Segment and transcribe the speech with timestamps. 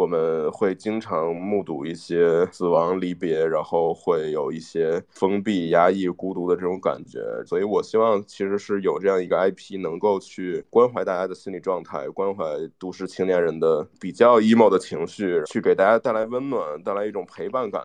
[0.00, 7.20] 我们会经常目睹一些死亡离别，然后会有一些封闭、压抑、孤独的这种感觉。
[7.44, 12.44] 所以我希望其实是有这样一个 IP，能够去关怀大家的心理状态，关怀
[12.78, 17.82] 都市青年人的比较 emo 的情绪，去给大家带来温暖，带来一种陪伴感。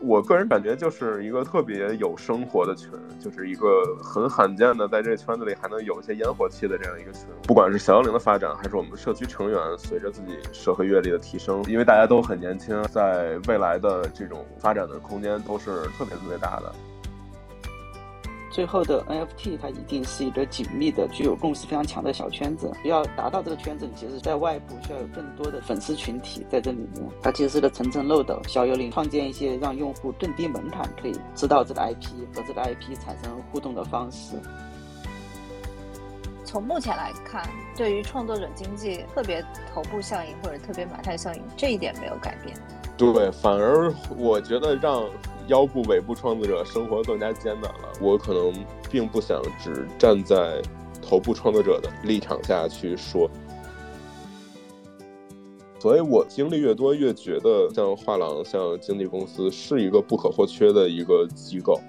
[0.00, 7.22] 我个人感觉就是一个特别有生活的群，就是一个很罕见的在这个圈子里还能有一些烟火气的这样一个群。
[7.42, 16.72] 不管是小幽灵的发展，还是我们社区成员随着自己社会阅历的提升，因为大家都很年轻，在未来的这种发展的空间都是特别特别大的。
[18.50, 22.72] 最后的 NFT 它一定是一个紧密的、具有共识非常强的小圈子。
[22.84, 27.06] 要达到这个圈子，你其实在外部需要有更多的粉丝群体在这里面。
[27.22, 28.40] 它其实是个层层漏斗。
[28.48, 34.36] 小幽灵创建一些让用户更低门槛可以知道这个 IP 和这个 IP 产生互动的方式。
[36.44, 39.44] 从目前来看，对于创作者经济特别
[39.74, 42.56] 头部效应或者特别马太效应这一点没有改变。
[42.96, 45.04] 对，反而我觉得让。
[45.48, 47.92] 腰部、尾部创作者生活更加艰难了。
[48.00, 48.52] 我可能
[48.90, 50.62] 并不想只站在
[51.02, 53.30] 头部创作者的立场下去说，
[55.78, 61.80] 所以我经历越多，越觉得像画廊、像经纪公司是一个不可或缺的一个机构。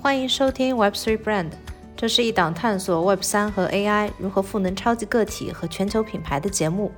[0.00, 1.65] 欢迎收听 Web Three Brand。
[1.96, 6.92] 这是一档探索 Web 三和 AI 如何赋能超级个体和全球品牌的节目。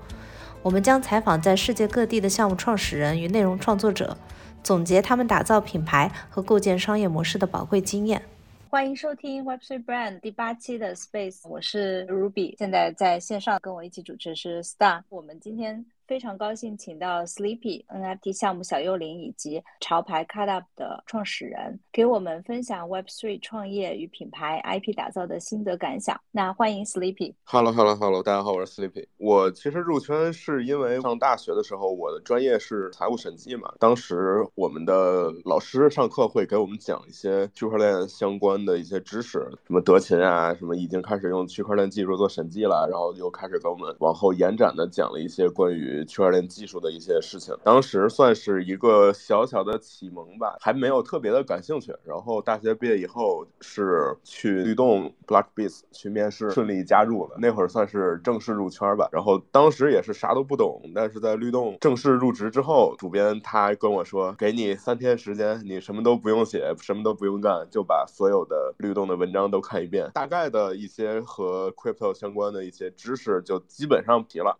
[0.61, 4.17] 我们将采访在世界各地的项目创始人与内容创作者，
[4.61, 8.21] 总结他们打造品牌和构建商业模式的宝贵经验。
[8.69, 15.03] 欢迎收听 Web3 Brand 第八期的 Space，我是 Ruby，现在在线上跟我一起主持是 Star。
[15.11, 15.87] 我们今天。
[16.09, 26.19] 非常高兴请到 Sleepy NFT 项目小幽灵以及潮牌 Cut Up 的创始人，给我们分享 Web3 创业与品牌 IP 打造的心得感想。
[26.31, 27.35] 那欢迎 Sleepy。
[27.45, 29.07] Hello，Hello，Hello，大家好，我是 Sleepy。
[29.19, 33.71] 我其实入圈是因为上大学的时候，我的专业是财务审计嘛。
[33.79, 45.98] 当时我们的老师上课会给我们讲一些区块链相关的一些知识，什么德勤啊，什么已经开始用区块链技术做审计了，然后又开始给我们往后延展的讲了一些关于。
[46.05, 51.95] 区块链技术的一些事情，当时算是一个小小的启蒙吧，还没有特别的感兴趣。
[52.05, 57.37] 然后大学毕业以后是去律动 Blockbits 去面试，顺利加入了。
[57.39, 59.09] 那会儿算是正式入圈吧。
[59.13, 74.59] 然后当时也是啥都不懂，但是在律动正式入职之后，主编他跟我说，给你三天时间，你什么都不用写，什么都不用干，就把所有的律动的文章都看一遍，大概的一些和 crypto 相关的一些知识就基本上皮了。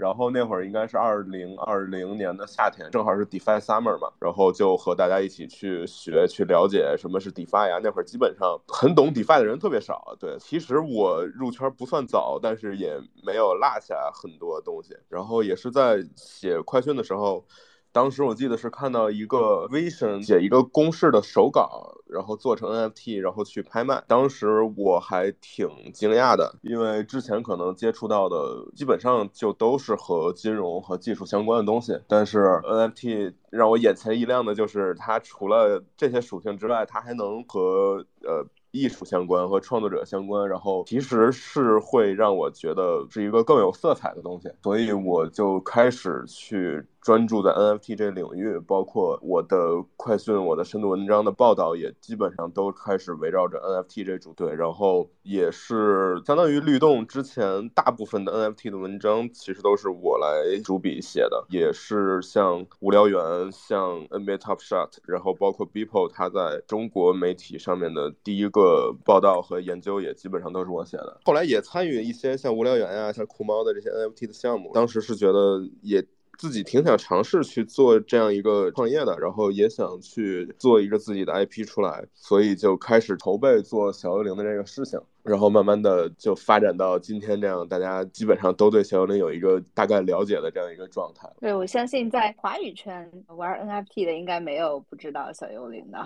[0.00, 7.78] 然后那会儿应该是二零二零年的夏天，正好是 DeFi Summer 嘛，然后就和大家一起去学、去了解什么是 DeFi 呀。
[7.82, 10.16] 那会儿基本上很懂 DeFi 的人特别少。
[10.18, 14.96] 对，其实我入圈不算早，但是也没有落下很多东西。
[15.10, 17.44] 然后也是在写快讯的时候。
[17.92, 24.02] 当时我记得是看到一个 Vision 写一个公式的手稿，然后做成 NFT，然后去拍卖。
[24.06, 28.36] 当时我还挺惊讶的，因为之前可能接触到的
[28.74, 38.46] 基本上就都是和金融和技术相关的东西，但是 NFT 让我眼前一亮的就是它除了这些属性之外，它还能和呃。
[38.72, 68.50] 艺术相关和创作者相关，然后其实是会让我觉得是一个更有色彩的东西，所以我就开始去专注在 NFT 这领域，包括我的快讯、我的深度文章的报道也基本上都开始围绕着 NFT 这主队，然后也是相当于律动之前大部分的 NFT 的文章，其实都是我来主笔写的，也是像无聊猿、像 NBA Top Shot，然后包括 Beeple 他在中国媒体上面的第一个。
[68.60, 74.72] 个报道和研究也基本上都是我写的，后来也参与一些像无聊猿呀、像酷猫的这些 NFT 的项目。
[74.74, 76.04] 当时是觉得也
[76.40, 84.98] 自己挺想尝试去做这样一个创业的，然后也想去做一个自己的 IP 出来，所以就开始筹备做小幽灵的这个事情。
[85.22, 91.28] 然后慢慢的就发展到今天这样，大家基本上都对小幽灵有一个大概了解的这样一个状态。
[91.40, 96.02] 对，我相信在华语圈玩 NFT 的应该没有不知道小幽灵的。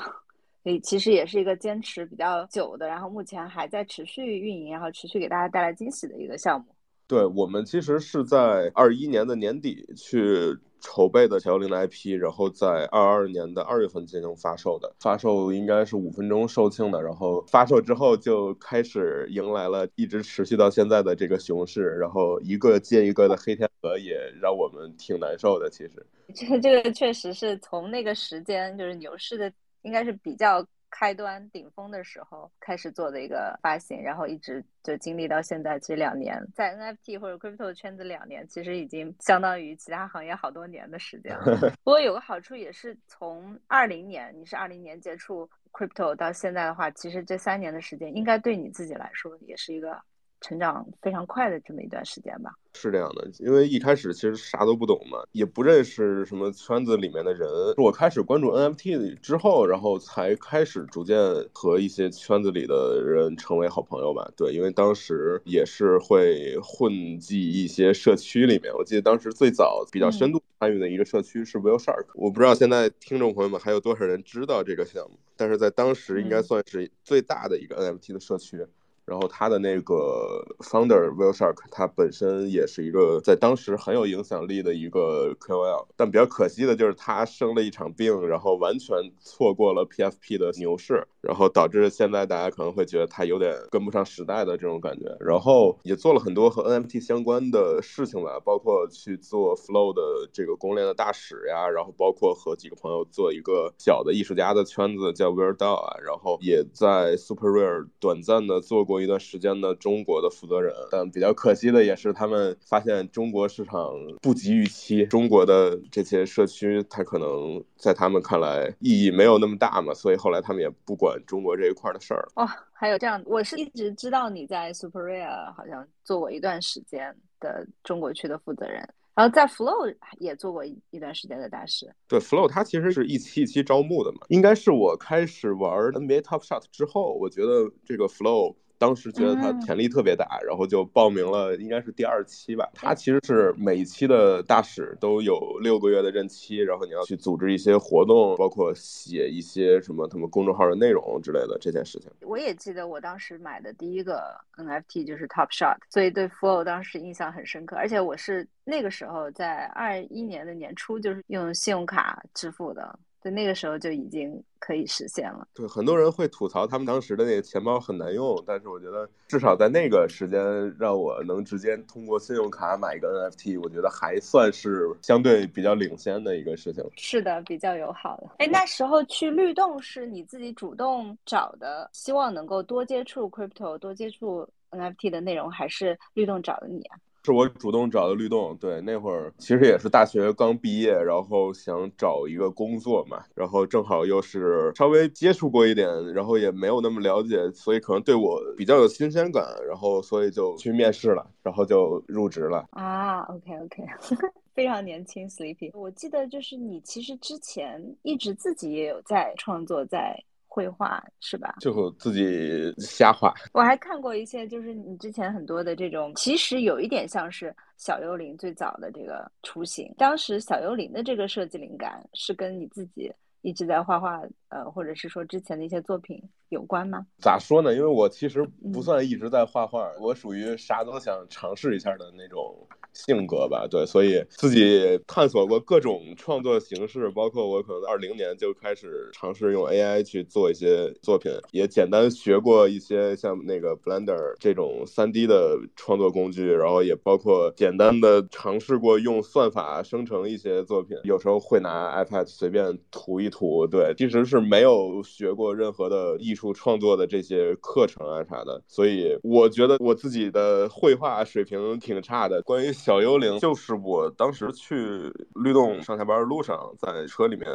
[0.65, 6.67] 所以其实也是一个坚持比较久的，然后目前还在持续运营，然后持续给大家带来惊喜的一个项目。
[7.07, 14.95] 对我们其实是在二一年的年底去筹备的小幺零的 IP，然后在二二年的二月份进行发售的。
[15.01, 25.71] 发售应该是五分钟售罄的，然后发售之后就开始迎来了一直持续到现在的这个熊市，然后一个接一个的黑天鹅也让我们挺难受的。
[25.71, 29.53] 其实，这这个确实是从那个时间就是牛市的。
[29.83, 30.67] 应该是比较。
[30.97, 41.45] 开端顶峰的时候开始做的一个发行，然后一直就经历到现在这两年，在 NFT 或者 Crypto 圈子两年，其实已经相当于其他行业好多年的时间了。
[41.83, 50.01] 不过有个好处也是，从二零年你是二零年接触 Crypto 到现在的话，其实这三年的时间应该对你自己来说也是一个
[50.45, 52.53] 成长非常快的这么一段时间吧。
[52.75, 57.49] 是这样的，因为一开始其实啥都不懂嘛，也不认识什么圈子里面的人。
[57.79, 61.17] 我开始关注 NFT 之后，然后才开始逐渐
[61.55, 64.31] 和一些圈子里的人成为好朋友吧。
[64.37, 68.75] 对，因为当时也是会混迹一些社区里面。
[68.75, 78.67] 我记得当时最早比较深度参与的一个社区是 Will Shark，我不知道现在听众朋友们还有多少人知道这个项目，但是在当时应该算是最大的一个 NFT 的社区。
[79.07, 95.15] 然后他的那个 founder Will Shark，他本身也是一个在当时很有影响力的一个 KOL，但比较可惜的就是他生了一场病，然后完全错过了 PFP 的牛市，然后导致现在大家可能会觉得他有点跟不上时代的这种感觉。
[95.21, 100.03] 然后也做了很多和 NFT 相关的事情吧，包括去做 Flow 的
[100.33, 108.94] 这个公链的大使呀，然后包括和几个朋友做一个小的艺术家的圈子叫 Weird DAO 啊，然后也在 Super Rare 短暂的做过。
[108.95, 113.93] 过一段时间的中国的负责人，但比较可惜的也是，他们发现中国市场
[114.23, 122.45] 不及预期，中国的这些社区，它可能在他们看来意义没有那么大嘛，所以后来他们也不管中国这一块的事儿了。
[122.45, 131.93] 哦，还有这样，我是一直知道你在 Super Rare 好像做过一段时间的中国区的负责人，然后在 Flow 也做过一段时间的大师。
[132.07, 138.55] 对，Flow 它其实是一期一期招募的嘛，应该是我开始玩 NBA Top Shot 之后，我觉得这个 Flow。
[138.79, 142.69] 当时觉得他潜力特别大，然后就报名了，应该是第二期吧。
[142.75, 152.11] 他其实是每一期的大使都有六个月的任期，然后你要去组织一些活动，包括写一些什么他们公众号的内容之类的这件事情。
[152.21, 154.23] 我也记得我当时买的第一个
[154.57, 157.77] NFT 就是 Top Shot，所以对 Flow 当时印象很深刻。
[157.77, 162.99] 而且我是那个时候在二一年的年初就是用信用卡支付的。
[163.25, 165.49] 在那个时候就已经可以实现了。
[165.55, 170.39] 对，很多人会吐槽他们当时的那个钱包很难用，但是我觉得至少在那个时间
[170.79, 176.85] 让我能直接通过信用卡买一个 NFT，我觉得还算是相对比较领先的一个事情。
[176.99, 178.29] 是的，比较友好的。
[178.41, 186.99] 哎，那时候去律动是你自己主动找的，希望能够多接触 crypto，多接触 NFT 的内容，还是律动找的你啊？
[187.25, 202.67] 是我主动找的律动，对，那会儿其实也是大学刚毕业，然后想找一个工作嘛，然后正好又是稍微接触过一点，然后也没有那么了解，所以可能对我比较有新鲜感，然后所以就去面试了，然后就入职了。
[202.71, 203.83] 啊，OK OK，
[204.53, 205.71] 非常年轻，Sleepy。
[205.73, 210.23] 我记得就是你其实之前一直自己也有在创作，在。
[210.55, 211.57] 绘画是吧？
[211.59, 213.35] 就自己瞎画。
[213.53, 219.93] 我还看过一些，就是你之前很多的这种，其实有一点像是小幽灵最早的这个雏形。
[219.99, 223.13] 当时小幽灵的这个设计灵感是跟你自己
[223.43, 227.05] 一直在画画，呃，或者是说之前的一些作品有关吗？
[227.21, 227.75] 咋说呢？
[227.75, 232.69] 因为我其实不算一直在画画，我属于啥都想尝试一下的那种。
[232.95, 262.73] 性格吧，对，所以自己探索过各种创作形式，包括我可能二零年就开始尝试用 AI 去做一些作品，也简单学过一些像那个 Blender 这种三 D 的创作工具，然后也包括简单的尝试过用算法生成一些作品，有时候会拿 iPad 随便涂一涂，对，其实是没有学过任何的艺术创作的这些课程啊啥的，所以我觉得我自己的绘画水平挺差的，关于。
[262.85, 267.49] 小幽灵就是我当时去律动上下班的路上，在车里面。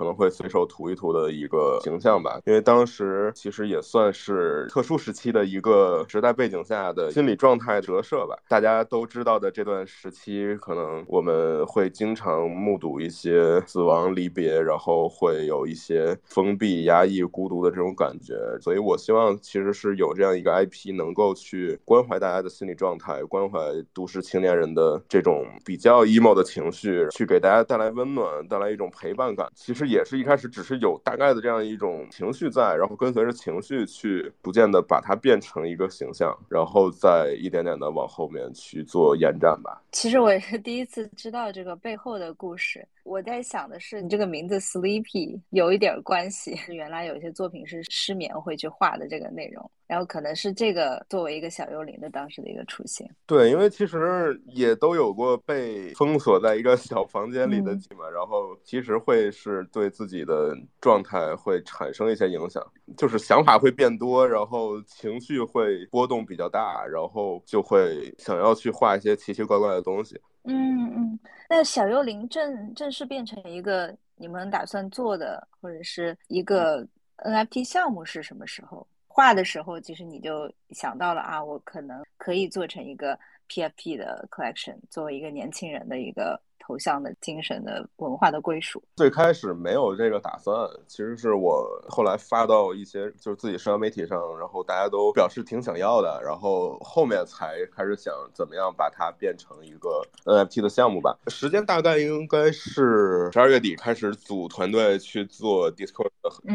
[0.00, 8.34] 可能会随手涂一涂的一个形象吧，因为当时其实也算是特殊时期的一个时代背景下的心理状态折射吧。
[8.48, 18.34] 大家都知道的这段时期，可能我们会经常目睹一些死亡、离别，然后会有一些封闭、压抑、孤独的这种感觉。
[18.62, 23.58] 所以我希望其实是有这样一个 IP，能够去关怀大家的心理状态，关怀
[23.92, 29.46] 都市青年人的这种比较 emo 的情绪，去给大家带来温暖，带来一种陪伴感。
[29.54, 29.89] 其实。
[29.90, 39.82] 也是一开始只是有大概的这样一种情绪在，然后跟随着情绪去逐渐的把它变成一个形象，然后再一点点的往后面去做延展吧。
[39.92, 42.86] 其实我也是第一次知道这个背后的故事。
[43.10, 46.56] 我在想的是，你这个名字 Sleepy 有一点关系。
[46.72, 53.04] 原来有一些作品是失眠会去画的这个内容，然后可能是这个作为一个小幽灵的当时的一个雏形。
[53.26, 62.64] 对，因为其实也都有过被封锁在一个小房间里的记嘛，然后其实会是对自己的状态会产生一些影响，
[62.96, 70.16] 就是想法会变多，然后情绪会波动比较大，然后就会想要去画一些奇奇怪怪的东西。
[70.44, 71.18] 嗯嗯，
[71.48, 76.86] 那小幽灵正正式变成一个你们打算做的或者是一个
[77.18, 78.86] NFT 项目是什么时候？
[79.06, 83.18] 画的时候，其实你就想到了啊，我可能可以做成一个
[83.48, 86.40] PFP 的 collection，作为一个年轻人的一个。
[86.70, 101.18] 头像的精神的文化的归属，最开始没有这个打算，其实是我后来发到一些就是自己社交媒体上，然后大家都表示挺想要的，然后后面才开始想怎么样把它变成一个 NFT 的项目吧。
[101.26, 106.10] 时间大概应该是十二月底开始组团队去做 Discord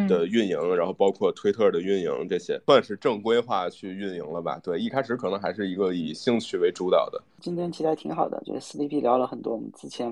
[0.07, 4.57] 的运营，然后包括推特的运营这些，算是正规化去运营了吧。
[4.63, 7.21] 对，一开始可能还是一个以兴趣为主导的。
[7.45, 10.11] 今天其实还挺好的，就是 Sleepy 聊了很多我们之前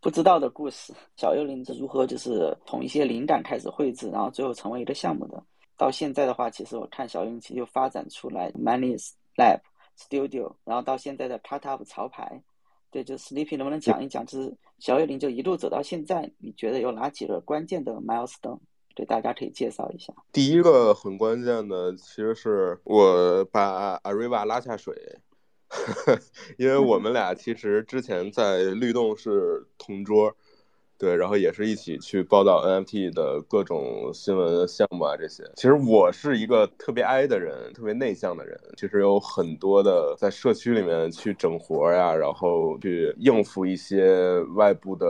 [0.00, 0.94] 不知道的故事。
[1.14, 5.44] 小幽灵是如何就是从一些灵感开始绘制，然后最后成为一个项目的。
[5.76, 9.60] 到现在的话，其实我看小幽灵其实就发展出来 Manis Lab
[9.98, 12.42] Studio，然后到现在的 Cut Up 潮牌。
[12.90, 18.58] 对，就 Sleepy 能不能讲一讲，就是小幽灵就一路走到现在，你觉得有哪几个关键的 milestone？
[18.94, 20.14] 对，大家可以介绍一下。
[20.32, 24.94] 第一个很关键的，其实是我把 Ariva 拉下水。
[26.58, 30.34] 因为我们俩其实之前在律动是同桌。
[30.98, 35.42] 对，然后也是一起去报道 NFT 的各种新闻项目啊，这些。
[35.56, 38.60] 其实我是一个特别 I 的人，特别内向的人。
[38.76, 45.06] 其实有很多的在社区里面去整活呀，然后去应付一些外部的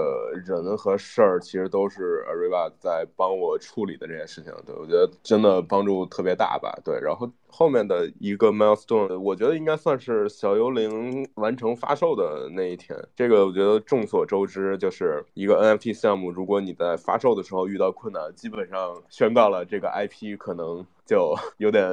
[0.47, 4.53] 人和事儿，其实都是 Ariva 在帮我处理的这件事情。
[4.65, 6.73] 对我觉得真的帮助特别大吧。
[6.85, 12.99] 对，然后后面的一个 milestone，我觉得应该算是小幽灵完成发售的那一天。
[13.15, 15.91] 这个我觉得众所周知，就是一个 NFT。
[15.91, 20.87] 项目，如果你在发售的时候遇到困难，基本上宣告了这个 IP 可能。
[21.11, 21.85] 就 有点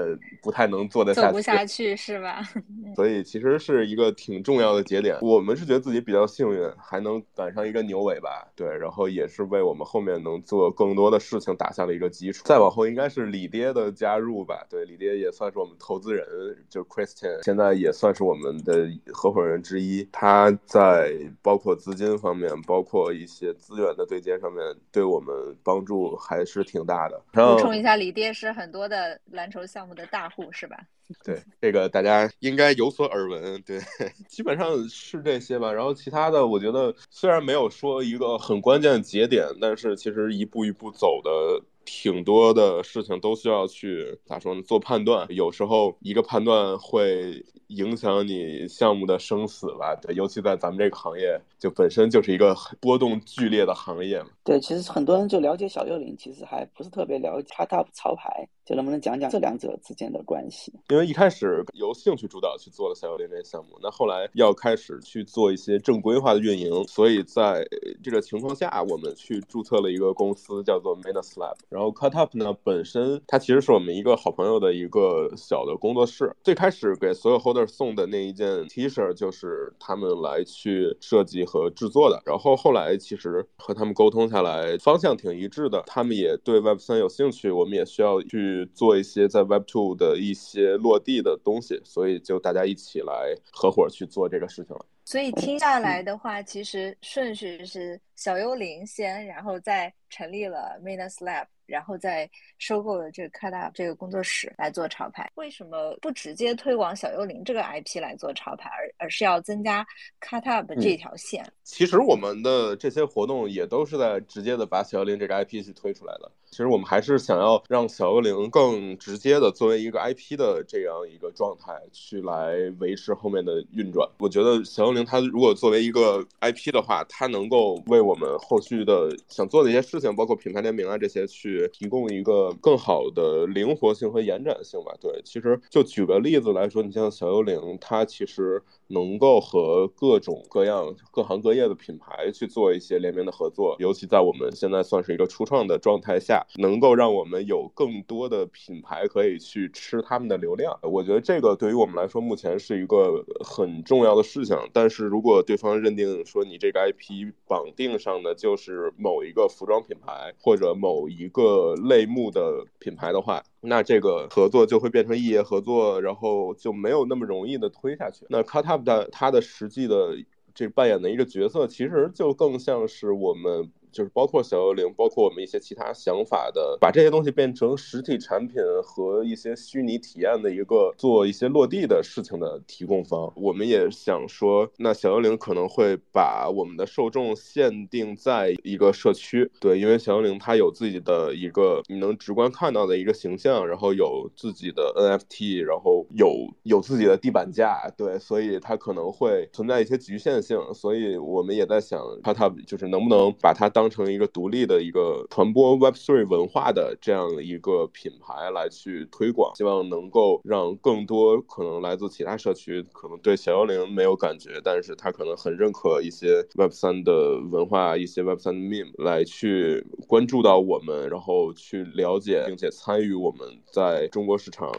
[0.44, 2.40] 不太能做得下去，走不下去是吧？
[2.96, 5.18] 所以其实是一个挺重要的节点。
[5.22, 12.44] 我们是觉得自己比较幸运，还能赶上一个牛尾巴，对，然后也是为我们后面能做更多的事情打下了一个基础。
[12.46, 14.64] 再往后应该是李爹的加入吧？
[14.70, 16.24] 对，李爹也算是我们投资人，
[16.70, 20.08] 就 Christian，现在也算是我们的合伙人之一。
[20.12, 25.34] 他在包括资金方面，包括一些资源的对接上面，对我们
[25.64, 27.20] 帮助还是挺大的。
[27.32, 29.07] 补充一下，李爹是很多的。
[29.32, 30.78] 篮球项目的大户是吧？
[31.24, 33.62] 对，这个大家应该有所耳闻。
[33.62, 33.80] 对，
[34.28, 35.72] 基本上是这些吧。
[35.72, 41.64] 然后其他的，我觉得虽然没有说一个很关键的节点，但是其实一步一步走的。
[41.90, 44.62] 挺多的事情都需要去咋说呢？
[44.64, 49.96] 做判断，有时候一个判断会影响你项目的生死吧？
[49.96, 54.28] 对，尤其在咱们这个行业，就本身就是一个波动剧烈的行业嘛。
[54.44, 60.74] 对，其实很多人就了解小幽灵，其实还不是特别了解 Top 潮牌，就能不能讲讲这两者之间的关系？
[60.90, 67.66] 因为一开始由兴趣主导去做了小幽灵这个项目，那后来要开始去做一些正规化的运营，所以在
[68.04, 71.56] 这个情况下，我们去注册了一个公司，叫做 Manus Lab。
[71.70, 76.36] 然后 Cut Up 呢，本身它其实是我们一个好朋友的一个小的工作室。
[76.44, 82.22] 最开始给所有 Holder 送的那一件 T 恤，就是他们来去设计和制作的。
[82.26, 85.82] 然后后来其实和他们沟通下来，方向挺一致的。
[85.88, 94.86] 他们也对 Web 三有兴趣，我们也需要去做一些在 Web Two 的一些落地的东西，所以就大家一起来合伙去做这个事情了。
[95.06, 101.48] 所以听下来的话，其实顺序是小幽灵先，然后再成立了 Minus Lab。
[101.68, 109.86] 然后再收购了这个 Cut Up 这个工作室来做潮牌，为什么不直接推广小幽灵这个 IP 来做潮牌，而而是要增加
[110.22, 111.46] Cut Up 这条线？
[111.64, 116.32] 其实我们的这些活动也都是在直接的把小幽灵这个 IP 去推出来的。
[116.50, 124.10] 其实我们还是想要让小幽灵更直接的作为一个 IP 的这样一个状态去来维持后面的运转。
[124.20, 131.70] 我觉得小幽灵它如果作为一个 IP 的话，它能够为我们后续的想做的一些事情，包括品牌联名啊这些去。
[131.74, 134.92] 提供一个更好的灵活性和延展性吧。
[135.00, 143.76] 对，其实就举个例子来说，你像小幽灵，它其实能够和各种各样、各行各业的品牌去做一些联名的合作。
[143.80, 150.78] 尤其在我们现在算是一个初创的状态下，能够让我们有更多的品牌可以去吃他们的流量。
[150.82, 154.58] 我觉得这个对于我们来说，目前是一个很重要的事情。
[154.74, 168.26] 但是如果对方认定说你这个 IP 绑定上的就是某一个服装品牌或者某一个类目的品牌的话，那这个合作就会变成异业合作，然后就没有那么容易的推下去。
[168.30, 170.18] 那 Cut Up 的它的实际的
[170.54, 173.72] 这扮演的一个角色，其实就更像是我们。
[173.98, 183.34] 就是包括小幽灵，包括我们一些其他想法的，把这些东西变成实体产品和一些虚拟体验的一个做一些落地的事情的提供方。
[183.36, 200.60] 我们也想说，那小幽灵可能会把我们的受众限定在一个社区，对，因为小幽灵它有自己的一个你能直观看到的一个形象，然后有自己的 NFT，然后有有自己的地板价，对，所以它可能会存在一些局限性。
[200.76, 203.87] 所以我们也在想，它它就是能不能把它当。
[203.90, 224.72] 成一个独立的一个传播 Web3 文化的这样一个品牌来去推广，希望能够让更多可能来自其他社区，可能对小幽灵没有感觉，但是他可能很认可一些 Web3 的文化，一些 Web3 的 meme 来去关注到我们，然后去了解并且参与我们在中国市场、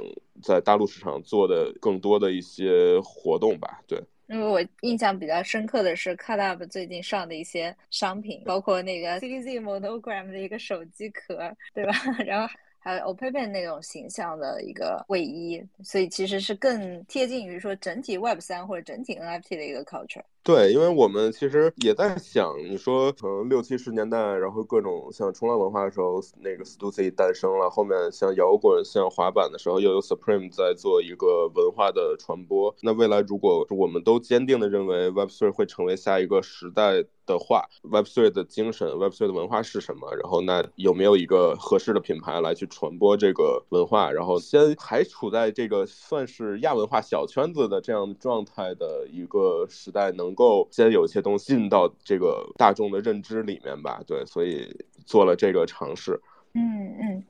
[0.42, 4.02] 在大陆市场做的更多的一些活动吧，对。
[4.28, 11.92] 因为我印象比较深刻的是，Cut Up 最近上的一些商品，包括那个 CZ Monogram 的一个手机壳，对吧？
[12.26, 12.54] 然后。
[12.80, 20.22] 还有 Open 那种形象的一个卫衣，所以其实是更贴近于说整体 Web 三或者整体 NFT 的一个 culture。
[20.48, 32.74] 对，因为我们其实也在想，你说从六七十年代，然后各种像冲浪文化的时候，那个 Stussy 诞生了，后面像摇滚、像滑板的时候，又有 Supreme 在做一个文化的传播。
[32.80, 37.04] 那未来如果我们都坚定的认为 Web 3会成为下一个时代。
[37.28, 40.10] 的话，Web3 的精神，Web3 的文化是什么？
[40.16, 44.10] 然后那有没有一个合适的品牌来去传播这个文化？
[44.10, 54.00] 然后先还处在这个算是亚文化小圈子的这样状态的一个时代，能够先有一些东西进到这个大众的认知里面吧？
[54.06, 54.72] 对，所以
[55.04, 56.12] 做了这个尝试。
[56.54, 57.24] 嗯嗯，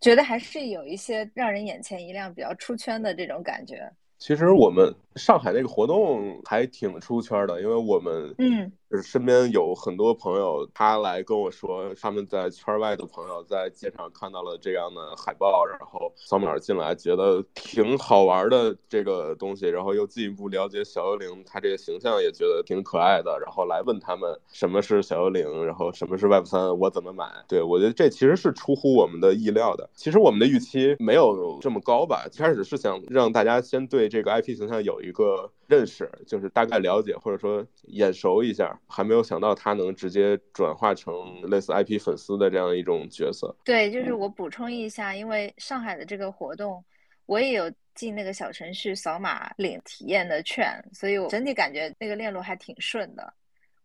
[0.00, 3.92] 觉得还是有一些让人眼前一亮、比较出圈的这种感觉。
[4.26, 8.72] 其实我们上海那个活动还挺出圈的，因为我们嗯。
[8.88, 27.26] 就是身边有很多朋友，他来跟我说，他们在圈外的朋友在街上看到了这样的海报，然后扫码进来，觉得挺好玩的这个东西，然后又进一步了解小幽灵，他这个形象也觉得挺可爱的，然后来问他们什么是小幽灵，然后什么是 Web 三，我怎么买？
[27.48, 29.90] 对我觉得这其实是出乎我们的意料的。
[29.96, 35.52] 其实我们的预期没有这么高吧，一开始是想让大家先对这个 IP 形象有一个。
[35.68, 41.12] 认识就是大概了解或者说眼熟一下，还没有想到他能直接转化成
[41.50, 43.52] 类似 IP 粉丝的这样一种角色。
[43.64, 46.84] 对，就是我补充一下，因为上海的这个活动，
[47.26, 53.34] 我也有进那个小程序扫码领体验的券，所以我整体感觉那个链路还挺顺的。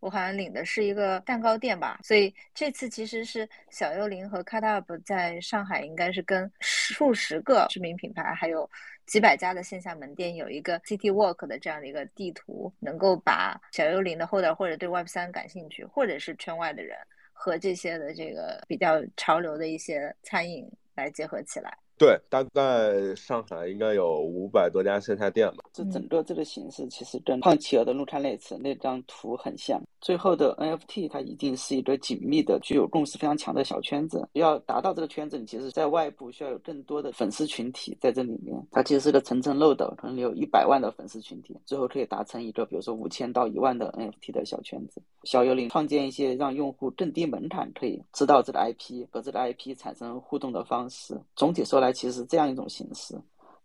[0.02, 8.70] 我好像领的是一个蛋糕店吧，所以这次其实是小幽灵和 Cut Up 在上海应该是跟数十个知名品牌还有。
[9.08, 16.98] 几百家的线下门店有一个 City Walk 的这样的一个地图，能够把小幽灵的 holder 或者对 Web 三感兴趣，或者是圈外的人
[17.34, 21.78] 和这些的这个比较潮流的一些餐饮来结合起来。
[22.02, 25.66] 对，大概上海应该有五百多家线下店吧。
[25.72, 29.80] 这整个这个形式其实跟胖企鹅的陆川类似那张图很像。
[30.00, 34.28] 最后的 NFT 它一定是一个紧密的、具有共识非常强的小圈子。
[34.34, 38.60] 要达到这个圈子，你其实在外部需要有更多的粉丝群体在这里面。
[38.72, 45.00] 它其实是个层层漏斗，可能有一百万的粉丝群体，最后可以达成一个比如说五千到一万的 NFT 的小圈子。
[45.26, 51.16] 小幽灵创建一些让用户更低门槛可以知道这个 IP 和这个 IP 产生互动的方式。
[51.36, 53.16] 总体说来，其实是这样一种形式。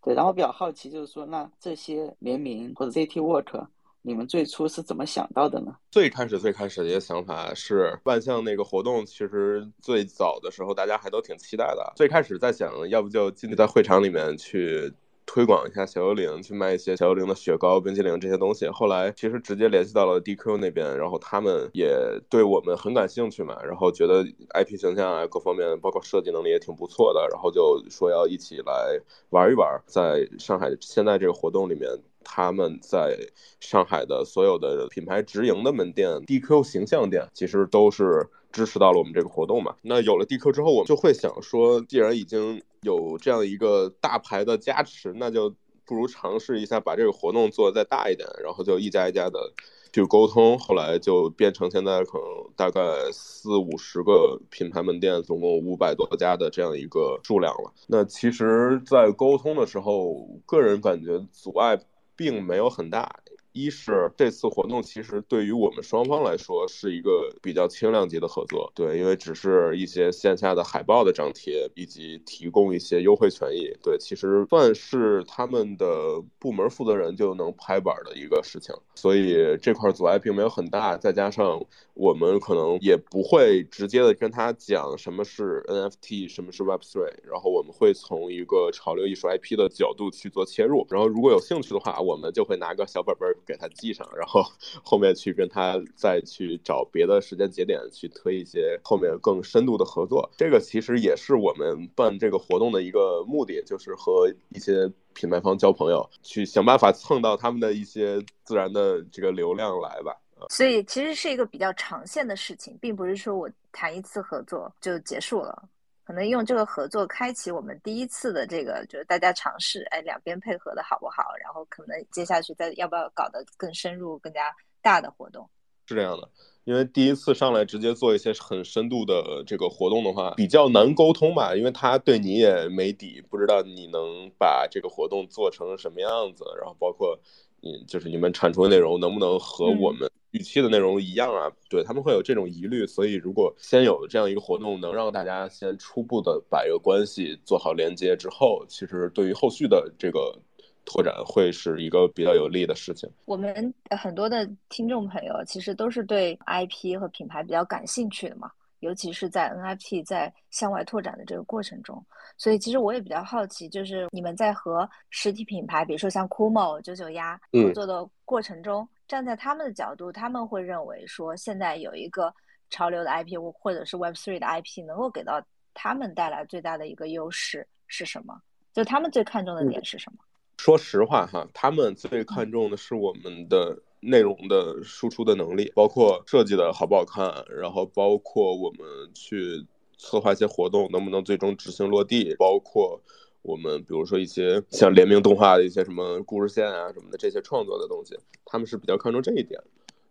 [0.03, 3.67] 对，然后我比较好奇，就是说，那这些联名或者 ZT Work。
[4.03, 5.75] 你们最初是怎么想到的呢？
[5.91, 11.93] 最开始最开始的一个想法是万象那个活动，其实最早的时候大家还都挺期待的。
[11.97, 14.95] 最开始在想，要不就进去在会场里面去
[15.27, 18.67] 推广一下小幽灵，去卖一些小幽灵的雪糕、冰淇淋这些东西。
[18.69, 21.95] 后来其实直接联系到了 DQ 那边，然后他们也
[22.31, 28.99] 对我们很感兴趣嘛，然后觉得 IP 形象啊各方面，包括设计能力也挺不错的，然后就说要一起来
[29.31, 31.91] 玩一玩，在上海现在这个活动里面。
[32.29, 33.17] 他们在
[33.61, 39.77] 上海的所有的品牌直营的门店，DQ 形象店，其实都是支持到了我们这个活动嘛。
[39.83, 45.53] 那有了 DQ 之后，我们就会想说，既然已经有这样一个大牌的加持，那就
[45.85, 49.53] 不如尝试一下把这个活动做得再大一点，然后就一家一家的
[49.93, 52.81] 去沟通，后来就变成现在可能大概
[53.13, 57.73] 四五十个品牌门店，总共五百多家的这样一个数量了。
[57.89, 61.79] 那其实，在沟通的时候，个人感觉阻碍
[62.15, 63.21] 并没有很大。
[63.57, 80.99] 一是这次活动其实对于我们双方来说是一个比较轻量级的合作，对，因为只是一些线下的海报的张贴以及提供一些优惠权益，对，其实算是他们的部门负责人就能拍板的一个事情，所以这块阻碍并没有很大。
[80.99, 81.65] 再加上
[81.95, 93.35] 我们可能也不会直接的跟他讲什么是 NFT，什么是 Web3，然后我们会从一个潮流艺术 IP 的角度去做切入，然后如果有兴趣的话，我们就会拿个小本本。
[93.47, 94.43] 给他记上，然后
[94.83, 100.29] 后面去跟他再去找别的时间节点去推一些后面更深度的合作。
[100.37, 110.17] 这个其实也是我们办这个活动的一个目的，就是和一些品牌方交朋友，去想办法蹭到他们的一些自然的这个流量来吧。
[110.51, 115.67] 所以其实是一个比较长线的事情，并不是说我谈一次合作就结束了。
[116.07, 121.35] 可能用这个合作开启我们第一次的这个，就是大家尝试，哎，两边配合的好不好？
[121.43, 125.51] 然后可能接下去再要不要搞得更深入、更加大的活动？
[125.87, 126.29] 是这样的，
[126.63, 137.19] 因为第一次上来直接做一些很深度的这个活动的话，比较难沟通吧，因为他对你也没底，不知道你能把这个活动做成什么样子，然后包括
[137.61, 140.09] 你就是你们产出的内容能不能和我们。
[140.37, 150.39] 预期的内容一样啊，对他们会有这种疑虑，所以如果先有这样一个活动，能让大家先初步的把一个关系做好连接之后，其实对于后续的这个
[150.85, 153.09] 拓展会是一个比较有利的事情。
[153.25, 158.51] 我们很多的听众朋友其实都是对 IP 和品牌比较感兴趣的嘛。
[158.81, 162.05] 尤其是在 NFT 在向外拓展的这个过程中，
[162.37, 172.33] 所以其实我也比较好奇，就是你们在和实体品牌，比如说像 Kumo、九九鸭合作的过程中，站在他们的角度，他们会认为说，现在有一个
[172.71, 175.43] 潮流的 IP 或或者是 Web3 的 IP 能够给到
[175.75, 178.41] 他们带来最大的一个优势是什么？
[178.73, 180.19] 就他们最看重的点是什么？
[180.59, 183.79] 说实话哈，他们最看重的是我们的。
[184.01, 189.67] 内容的输出的能力，包括设计的好不好看，然后包括我们去
[189.97, 193.01] 策划一些活动能不能最终执行落地，包括
[193.47, 199.61] 我们比如说一些像联名动画的一些什么故事线啊什么的这些创作的东西，他们是比较看重这一点。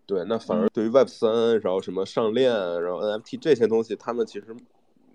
[0.05, 2.49] 对，那反而对于 Web 三，然后什么上链，
[2.81, 4.55] 然后 NFT 这些东西，他们其实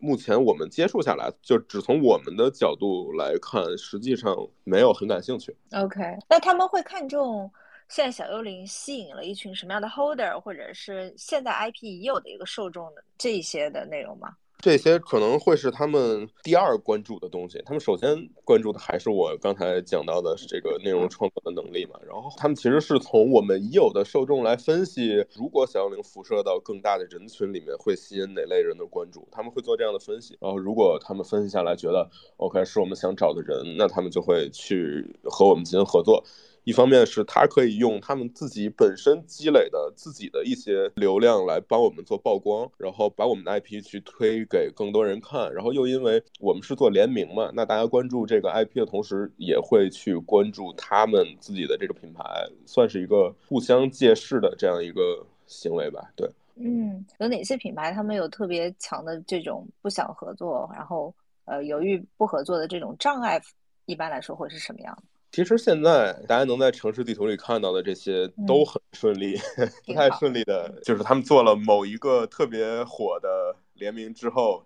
[0.01, 5.57] 目前我们接触下来，就只从我们的角度来看，实际上没有很感兴趣。
[5.73, 7.51] OK，那他们会看重。
[7.89, 14.29] 现在小幽灵吸引了一群什么样的 holder，或者是现在 IP 已有的一个受众的这些的内容吗？
[14.63, 17.61] 这些可能会是他们第二关注的东西。
[17.65, 21.99] 他们首先关注的还是我刚才讲到的这个内容创作的能力嘛。
[22.07, 29.27] 然后他们其实是从我们已有的受众来分析，如果小幽灵辐射到更大的人群里面，会吸引哪类人的关注？
[29.33, 30.37] 他们会做这样的分析。
[30.41, 36.23] 然后如果他们分析下来觉得 OK 是我们想找的人，那他们就会去和我们进行合作。
[36.65, 52.23] 一方面是他可以用他们自己本身积累的自己的一些流量来帮我们做曝光，然后把我们的 IP 去推给更多人看，然后又因为我们是做联名嘛，那大家关注这个 IP 的同时，也会去关注他们自己的这个品牌，
[52.67, 56.13] 算是一个互相借势的这样一个行为吧。
[56.15, 61.13] 对，嗯，有哪些品牌他们有特别强的这种不想合作，然后
[61.47, 63.41] 呃犹豫不合作的这种障碍，
[63.87, 65.03] 一般来说会是什么样的？
[65.33, 69.37] 其实现在大家能在城市地图里看到的这些都很顺利，
[69.87, 74.65] 不太顺利的就是他们做了某一个特别火的联名之后，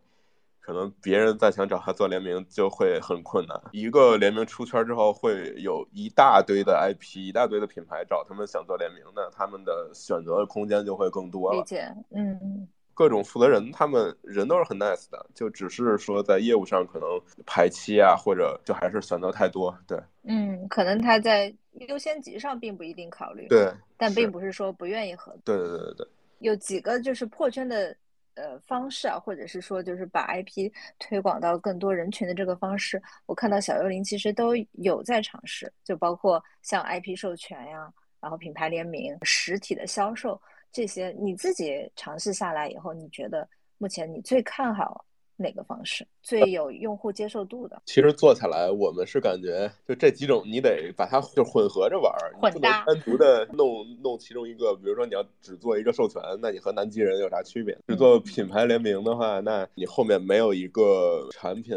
[0.61, 3.61] 可能别人再想找他做联名就会很困难。
[3.73, 11.59] 一个联名出圈之后，会有一大堆的 IP，一大堆的品牌找他们想做联名那，他们的选择的空间就会更多了。
[11.59, 12.69] 理解，嗯嗯。
[12.95, 17.09] 各种负责人，他们人都是很 nice 的，就只是说在业务上可能
[17.45, 19.77] 排期啊，或者就还是选择太多。
[19.87, 21.53] 对，嗯，可能他在
[21.89, 23.49] 优先级上并不一定考虑。
[23.49, 25.41] 对，但并不是说不愿意合作。
[25.45, 26.09] 对对对对对。
[26.39, 27.97] 有几个就是破圈的
[28.35, 40.41] 呃方式啊，或者是说就是把 IP 推广到更多人群的这个方式，我看到小幽灵其实都有在尝试，就包括像 IP 授权呀，然后品牌联名、实体的销售。
[40.75, 45.05] 这些你自己尝试下来以后，你觉得目前你最看好
[45.37, 47.81] 哪个方式，最有用户接受度的？
[47.87, 54.75] 其实做起来，我们是感觉就这几种，你得把它就混合着玩儿，混搭，单独的弄弄其中一个。
[54.75, 57.79] 比如说你要只做一个授权，那你和南极人有啥区别？
[57.87, 61.77] 只做品牌联名的话，那你后面没有一个产品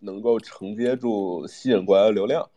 [0.00, 2.48] 能够承接住吸引过来的流量。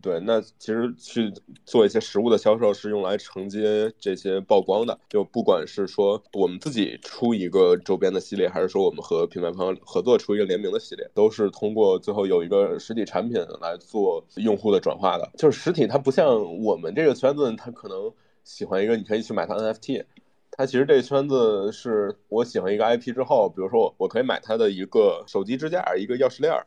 [0.00, 1.32] 对，那其实去
[1.64, 4.96] 做一些实物的销售是用来承接这些曝光的。
[5.08, 15.28] 就不管是说我们自己出一个周边的系列，还是说我们和品牌方合作出一个联名的系列，都是通过最后有一个实体产品来做用户的转化的。
[15.36, 18.12] 就是实体它不像我们这个圈子，它可能
[18.44, 20.04] 喜欢一个，你可以去买它 NFT。
[20.52, 26.64] 它其实这个圈子是我喜欢一个 IP 之后，比如说我我可以买它的一个手机支架，一个钥匙链儿。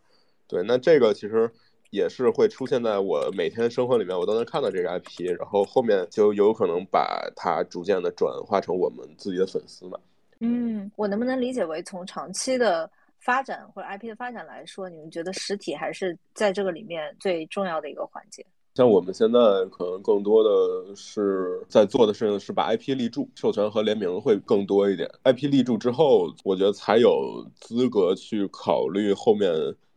[0.50, 1.50] 对，那这个其实。
[1.92, 10.00] 也是会出现在我每天生活里面，我都能看到这个 IP，然后后面就有可能把它逐渐的转化成我们自己的粉丝嘛。
[10.40, 18.46] 嗯，我能不能理解为从长期的发展或者 IP 的发展来说，你们觉得实体还是在这个里面最重要的一个环节？
[18.76, 25.12] 像我们现在可能更多的是在做的事情是把 IP 立住，授权和联名会更多一点。
[25.26, 29.52] IP 立住之后，我觉得才有资格去考虑后面。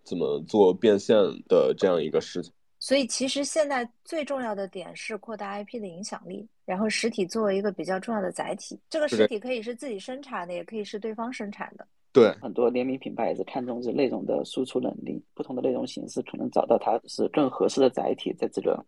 [0.05, 1.17] 怎么做变现
[1.49, 2.53] 的这样一个事情？
[2.79, 8.79] 所以其实现在最重要的点是扩大 IP 的影响力，然后实体作为一个比较重要的载体。
[8.91, 11.87] 这个实体可以是自己生产的，也可以是对方生产的。
[12.13, 18.33] 对，很多联名品牌也是看重这内容的输出能力，不同的内容形式可能找到它是更合适的载体。
[18.35, 18.85] 在这个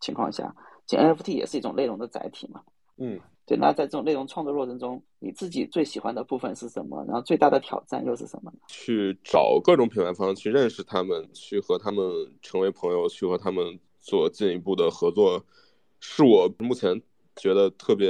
[0.00, 0.54] 情况下，
[0.86, 2.62] 其实 NFT 也是一种内容的载体嘛。
[3.00, 3.20] 嗯。
[3.46, 7.04] 对，那在这种内容创作过程中，你自己最喜欢的部分是什么？
[7.06, 8.52] 然后最大的挑战又是什么？
[8.68, 12.04] 去找各种品牌方，去认识他们，去和他们
[12.40, 15.44] 成为朋友，去和他们做进一步的合作，
[15.98, 17.02] 是我目前
[17.34, 18.08] 觉得特别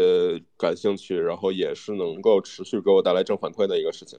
[0.59, 4.18] 感兴趣，然后也是能够持续给我带来正反馈的一个事情。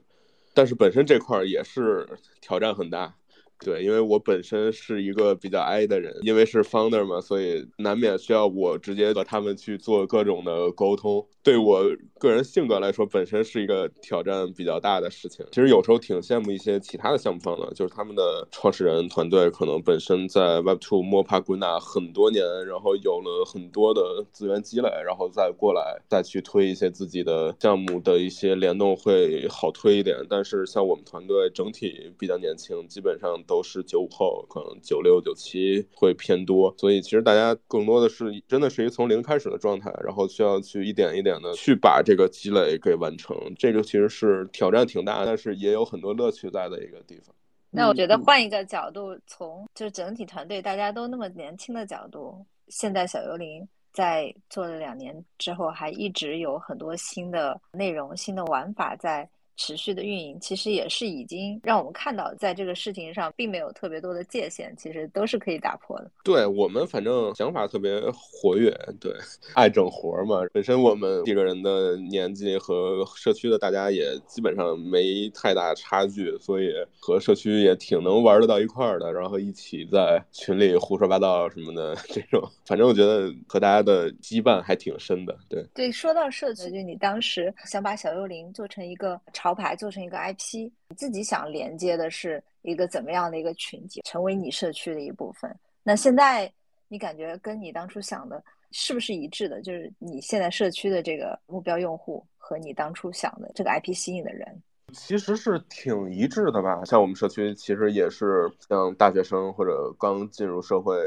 [0.56, 3.16] 但是本身这块儿也是挑战很大。
[3.64, 11.28] 对，因为我本身是一个比较 I 的人，因为是 founder 嘛，所以难免需要我直接和他们去做各种的沟通。
[11.44, 11.84] 对我
[12.20, 15.46] 个人性格来说，本身是一个挑战比较大的事情。
[15.52, 30.18] 其实有时候挺羡慕一些其他的项目方的，就是他们的创始人团队可能本身在 Web2 摸爬滚打很多年，然后有了很多的资源积累，然后再过来再去推一些自己的项目的一些联动会好推一点。
[30.30, 33.40] 但是像我们团队整体比较年轻，基本上。
[33.52, 43.36] 都是九五后，可能九六九七会偏多，所以其实大家更多的是真的是一个从零开始的状态，然后需要去一点一点的去把这个积累给完成。
[43.60, 47.36] 这个其实是挑战挺大，但是也有很多乐趣在的一个地方。
[47.70, 59.30] 那我觉得换一个角度，从就是整体团队大家都那么年轻的角度，现在小幽灵在做了两年之后，还一直有很多新的内容、新的玩法在。
[59.56, 66.12] 持续的运营其实也是已经让我们看到，在这个事情上并没有特别多的界限，其实都是可以打破的。
[66.24, 69.14] 对我们反正想法特别活跃，对，
[69.54, 70.42] 爱整活嘛。
[70.54, 82.42] 本身我们几个人的年纪和社区的大家也基本上没太大差距，所以和社区也挺能玩得到一块儿的，然后一起在群里胡说八道什么的这种。
[82.66, 85.38] 反正我觉得和大家的羁绊还挺深的。
[85.50, 89.56] 对对，说到社区，就你当时想把小幽灵做成一个潮。
[89.56, 95.54] 牌做成一个 IP，你自己想连接的是一个怎么样的一个群体，成为你社区的一部分。
[95.82, 96.52] 那现在
[96.88, 99.60] 你感觉跟你当初想的是不是一致的？
[99.64, 104.62] 就是你现在社区的这个目标用户和你当初想的这个 IP 吸引的人。
[104.94, 110.98] 其实是挺一致的吧，像我们社区其实也是像大学生或者刚进入社会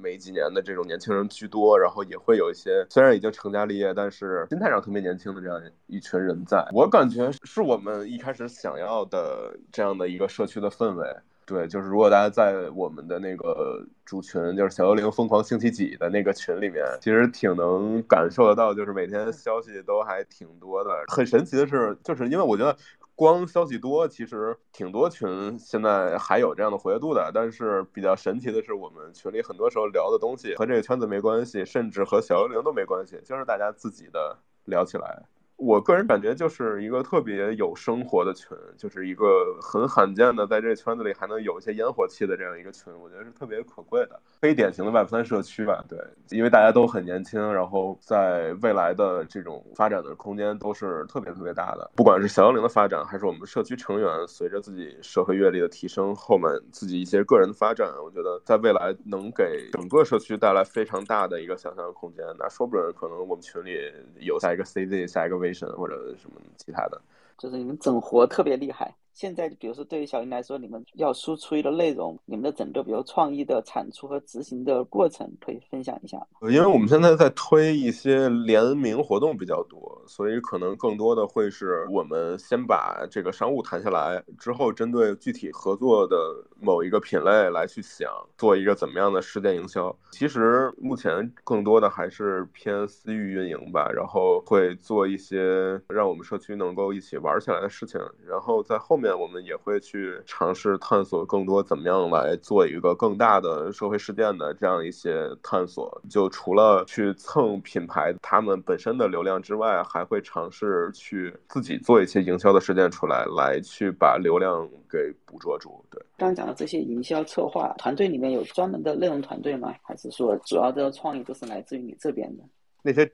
[0.00, 6.66] 没几年的这种年轻人居多，然后也会有一些虽然已经成家立业，但是心态上特别年轻的这样一群人在。
[6.72, 11.06] 我感觉是我们一开始想要的这样的一个社区的氛围。
[11.44, 20.90] 对，就是如果大家在我们的那个主群，就是小幽灵疯狂星期几的那个群里面，其实挺能感受得到，就是每天消息都还挺多的。
[21.08, 22.74] 很神奇的是，就是因为我觉得。
[23.14, 27.30] 光消息多，其实挺多群现在还有这样的活跃度的。
[27.32, 35.22] 但是比较神奇的是，我们群里很多时候聊的东西和这个圈子没关系，甚至和小幽灵都没关系，就是大家自己的聊起来。
[35.62, 39.24] 我个人感觉就是一个特别有生活的群，就是一个
[39.62, 45.84] 很罕见的在这圈子里还能有一些烟火气的这样一个群，我觉得是特别可贵的，非典型的 Web 三社区吧。
[45.88, 45.96] 对，
[46.30, 51.92] 因为大家都很年轻，然后在未来的这种发展的空间都是特别特别大的。
[51.94, 62.24] 不管是小幺零的发展，还是我们社区成员随着自己社会阅历的提升，后面自己一些个人的发展，我觉得在未来能给整个社区带来非常大的一个想象空间。
[62.36, 63.78] 那说不准可能我们群里
[64.18, 67.00] 有下一个 CZ，下一个 V 或者什么其他的，
[67.38, 68.94] 就是你们整活特别厉害。
[69.14, 76.50] 现在，比如说对于小林来说，你们要输出一个内容，你们的整个比如创意的产出和执行的过程，可以分享一下吗？
[76.50, 86.16] 因为我们现在在推一些联名活动比较多，所以可能更多的会是我们先把这个商务谈下来，之后针对具体合作的
[86.62, 89.94] 某一个品类来去想做一个怎么样的事件营销。
[90.10, 99.12] 其实目前更多的还是偏私域运营吧，然后会做一些让我们社区能够一起玩起来的事情，然后在后面。
[99.12, 106.00] 我们也会去尝试探索更多怎么样来做一个更大的社会事件的这样一些探索。
[106.08, 115.82] 就除了去蹭品牌他们本身的流量之外，还会尝试去自己做一些营销的事件出来，来去把流量给捕捉住。
[115.90, 119.74] 对，刚刚讲的这些营销策划团队里面有专门的内容团队吗？
[119.82, 122.42] 还是说主要的创意都是来自于你这边的？
[122.82, 123.10] 那些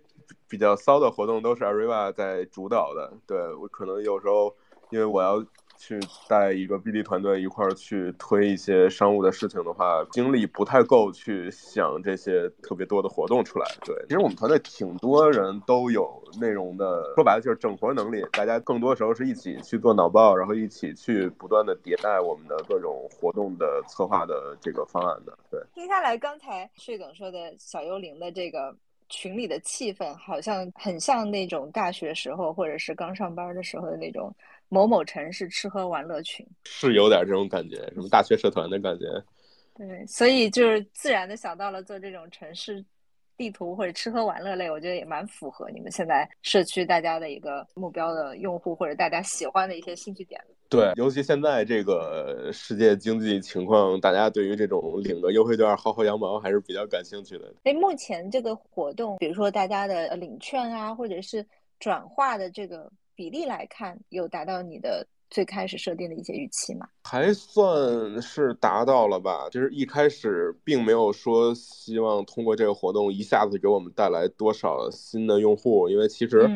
[0.49, 3.13] 比较骚的活动都是 Ariva 在主导的。
[3.25, 4.53] 对我可能有时候
[4.91, 5.43] 因为我要。
[5.79, 13.67] 去带一个 BD 团队一块儿去推一些商务的事情的话，精力不太够去想这些特别多的活动出来。
[13.87, 18.23] 对，其实我们团队挺多人都有内容的，说白了就是整活能力。
[18.33, 25.39] 大家更多时候是一起去做脑报，然后一起去不断的迭代我们的各种活动的策划的这个方案的。
[25.49, 28.75] 对，听下来刚才税总说的小幽灵的这个
[29.09, 34.35] 群里的气氛，好像很像那种大学时候或者是刚上班的时候的那种。
[34.69, 39.07] 某某城市吃喝玩乐群是有点这种感觉，什么大学社团的感觉。
[39.77, 42.85] 对，所以就是自然的想到了做这种城市
[43.37, 50.41] 地图或者吃喝玩乐类，我觉得也蛮符合你们现在社区大家的一个目标的用户或者大家喜欢的一些兴趣点。
[50.69, 57.55] 对，尤其现在这个世界经济情况，大家对于这种领个优惠券薅薅羊毛还是比较感兴趣的。
[57.63, 61.47] 哎，目前这个活动，比如说大家的领券啊，或者是
[61.79, 62.91] 转化的这个。
[63.19, 66.87] 比例来看，有达到你的最开始设定的一些预期吗？
[67.03, 69.49] 还算是达到了吧。
[69.51, 76.49] 就是一开始并没有说希望通过这个活动一下子给我们带来多少新的用户，因为其实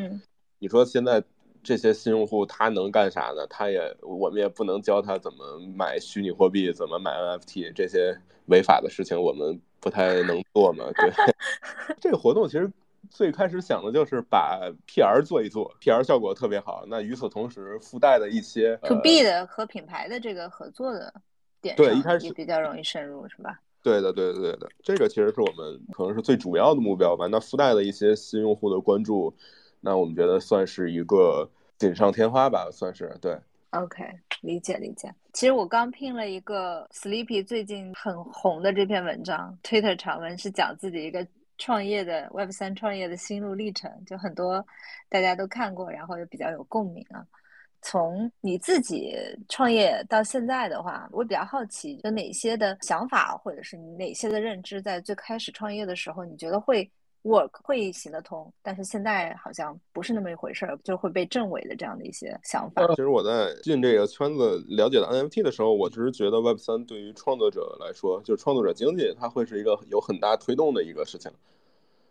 [0.60, 1.20] 你说现在
[1.64, 3.44] 这些新用户他能干啥呢？
[3.48, 10.84] 他也我们也不能教他怎么买虚拟货币，怎么买 NFT 这些违法的事情，我们不太能做嘛。
[10.94, 11.10] 对，
[12.00, 12.70] 这个活动其实。
[13.12, 16.84] 最开始想的就是把 PR 做一做，PR 效果特别好。
[16.88, 21.12] 那与此同时附带的一些 To B 的和品牌的这个合作的
[21.60, 23.60] 点，对，一开始也比较容易深入，是吧？
[23.84, 24.66] 对的，对的，对的。
[24.82, 27.26] 这个其实是我们可能是最主要的目标吧。
[27.30, 29.34] 那附带的一些新用户的关注，
[29.80, 33.38] 那我们觉得算是一个锦上添花吧，算是对。
[33.72, 34.04] OK，
[34.40, 35.14] 理解理解。
[35.34, 41.26] 其实我刚拼了一个 Sleepy 最近很红的这篇文章，Twitter 长文是讲自己一个。
[41.62, 44.66] 创业的 Web 三创业的心路历程，就很多
[45.08, 47.24] 大家都看过，然后又比较有共鸣啊。
[47.82, 49.14] 从你自己
[49.48, 56.90] 创业到现在的话，我比较好奇，有哪些的想法，或者是你哪些的认知，在最开始创业的时候，你觉得会
[57.22, 62.84] work 会行得通，但是现在好像不是那么一回事儿，就会被证伪的这样的一些想法。
[62.88, 71.30] 其实我在进这个圈子了解的 NFT 的时候，我只是觉得 Web 三对于创作者来说，就是创作者经济，它会是一个有很大推动的一个事情。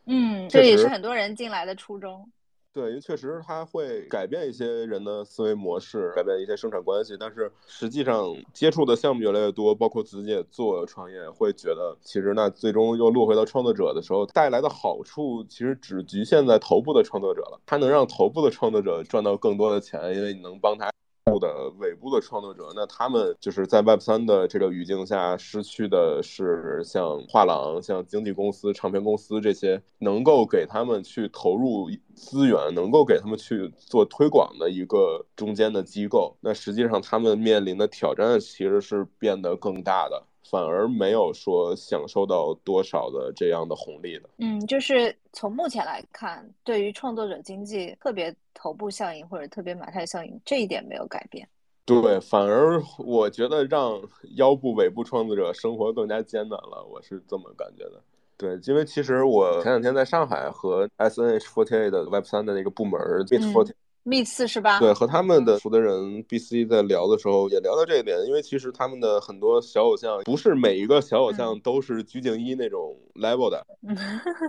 [0.06, 2.30] 嗯，这也是很多人进来的初衷。
[2.74, 7.18] 对，因为确实它会改变一些人的思维模式，改变一些生产关系。
[7.20, 17.60] 但是实际上接触的项目越来越多，包括自己也做创业，会觉得其实那最终又落回到创作者的时候，带来的好处其实只局限在头部的创作者了。
[17.66, 20.90] 它能让头部的创作者赚到更多的钱，因为你能帮他。
[21.26, 36.36] 部的尾部的创作者，那他们就是在 Web 三的这个语境下失去的是像画廊、像经纪公司、唱片公司这些能够给他们去投入资源、能够给他们去做推广的一个中间的机构。
[36.42, 40.24] 那实际上他们面临的挑战其实是变得更大的。
[40.50, 44.30] 反而没有说享受到多少的这样的红利的。
[44.38, 51.48] 嗯，就是从目前来看，对于创作者经济特别头部效应或者特别马太效应这一点没有改变。
[51.86, 54.02] 对，反而我觉得让
[54.36, 58.02] 腰部尾部创作者生活更加艰难了，我是这么感觉的。
[58.38, 63.72] 对，因为其实我前两天在上海和 S N H Forty Eight 的 Web 三的那个部门 Bit Forty。
[64.04, 64.80] 密次是吧？
[64.80, 73.66] 对，和他们的负责人 B C 在聊的时候也聊到这一点，因为其实他们的很多小偶像不是每一个小偶像都是鞠婧祎那种 level 的，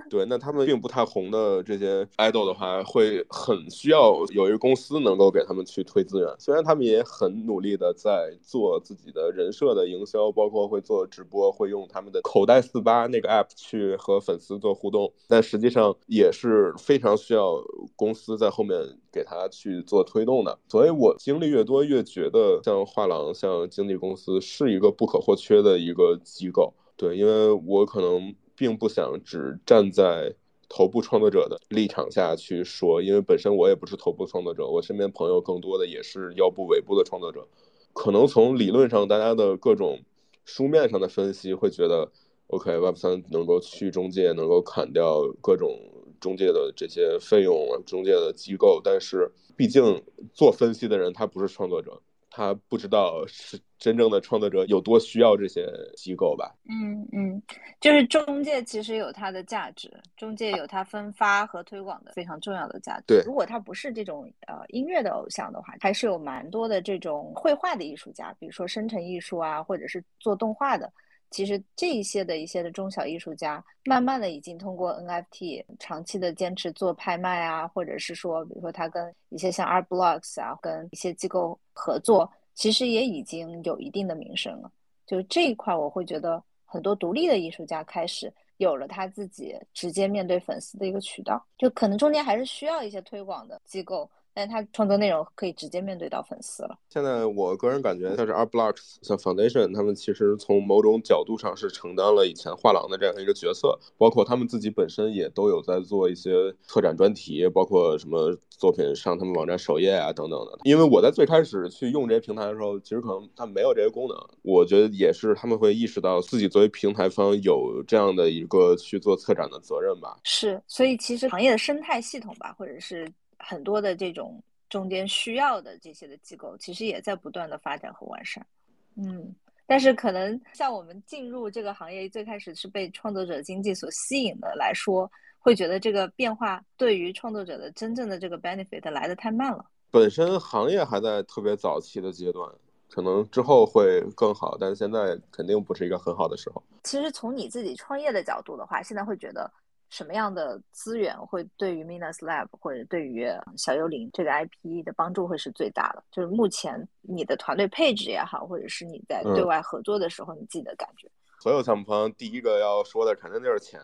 [0.08, 6.28] 对，那他们并不太红的这些 idol 的话，会很需要有一个公司能够给他们去推资源。
[6.38, 17.62] 虽然他们也很努力的在做自己的人设的营销，包括会做直播，会用他们的口袋四八那个 app 去和粉丝做互动，但实际上也是非常需要
[17.94, 18.78] 公司在后面。
[19.12, 20.58] 给他去做推动的。
[20.68, 26.72] 所以我经历越多，越觉得像画廊、像经纪公司是一个不可或缺的一个机构。
[26.96, 30.34] 对，因为我可能并不想只站在
[30.68, 37.46] 头部创作者的立场下去说，因为本身我也不是头部创作者，我身边朋友更多的也是腰部、尾部的创作者。
[37.92, 40.00] 可能从理论上，大家的各种
[40.46, 42.10] 书面上的分析会觉得
[42.46, 45.78] ，OK，Web 三能够去中介，能够砍掉各种
[46.22, 47.54] 中介的这些费用，
[47.84, 48.80] 中介的机构。
[48.82, 50.02] 但是，毕竟
[50.32, 52.00] 做分析的人他不是创作者，
[52.30, 56.54] 他不知道是真正的创作者有多需要这些机构吧？
[56.70, 57.42] 嗯嗯，
[57.80, 63.04] 就是中介其实有它的价值，中介有它分发和推广的非常重要的价值。
[63.08, 70.90] 对，如果他不是这种呃音乐的偶像的话，还是有蛮多的这种绘画的艺术家，比如说生成艺术啊，或者是做动画的。
[71.32, 84.70] 其实这一些的一些的中小艺术家，慢慢的已经通过 NFT 长期的坚持做拍卖啊，或者是说，比如说他跟一些像 Art Blocks 啊，跟一些机构合作，其实也已经有一定的名声了。
[85.06, 94.08] 就这一块，我会觉得很多独立的艺术家开始有了他自己直接面对粉丝的一个渠道，就可能中间还是需要一些推广的机构。
[94.34, 96.78] 但他创作内容可以直接面对到粉丝了。
[96.88, 110.58] 现在我个人感觉，像是 Art Blocks、像 Foundation，他们其实从某种角度上是承担了以前画廊的这样一个角色，包括他们自己本身也都有在做一些策展专题，包括什么作品上他们网站首页啊等等的。
[110.64, 120.18] 因为我在最开始去用这些平台的时候，其实可能它没有这些功能，我觉得也是他们会意识到自己作为平台方有这样的一个去做策展的责任吧。
[120.24, 123.06] 是，所以其实行业的生态系统吧，或者是。
[123.44, 128.46] 很多的这种中间需要的这些的机构，其实也在不断的发展和完善。
[128.94, 129.34] 嗯，
[129.66, 139.64] 但是可能像我们进入这个行业最开始是被创作者经济所吸引的来说，会觉得这个变化对于创作者的真正的这个 benefit 来的太慢了。
[139.90, 142.48] 本身行业还在特别早期的阶段，
[142.88, 146.62] 可能之后会更好，但是现在肯定不是一个很好的时候。
[146.84, 149.50] 其实从你自己创业的角度的话，现在会觉得。
[149.92, 153.28] 什么样的资源会对于 Minas Lab 或者对于
[153.58, 156.02] 小幽灵这个 IP 的帮助会是最大的？
[156.10, 161.06] 就是目前你的团队配置也好，或者是你在对外合作的时候，你自己的感觉。
[161.38, 163.78] 所有项目方第一个要说的肯定就是钱，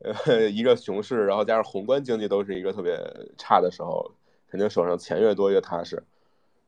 [0.00, 2.98] 呃， 一个熊市，然后加上宏观经济都是一个特别
[3.38, 4.04] 差的时候，
[4.48, 6.02] 肯定手上钱越多越踏实。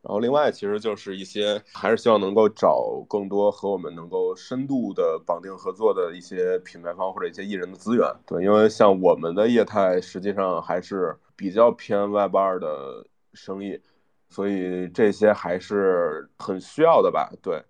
[0.02, 8.08] 然后另外其实就是一些还是希望能够找更多和我们能够深度的绑定合作的一些品牌方或者一些艺人的资源。
[8.26, 13.80] 对，因为像我们的业态实际上还是比较偏外八的生意，
[14.28, 17.30] 所以这些还是很需要的吧。
[17.42, 17.62] 对，